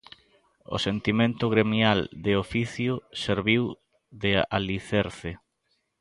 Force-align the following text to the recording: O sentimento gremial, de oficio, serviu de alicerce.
O 0.75 0.77
sentimento 0.87 1.45
gremial, 1.53 1.99
de 2.25 2.31
oficio, 2.43 2.93
serviu 3.23 3.63
de 4.23 4.31
alicerce. 4.57 5.31